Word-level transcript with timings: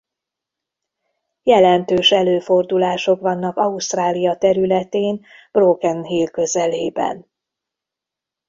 Jelentős 1.43 2.11
előfordulások 2.11 3.19
vannak 3.19 3.57
Ausztrália 3.57 4.35
területén 4.37 5.25
Broken 5.51 6.03
Hill 6.03 6.27
közelében. 6.27 7.25